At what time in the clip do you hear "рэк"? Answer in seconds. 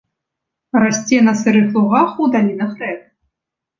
2.85-3.01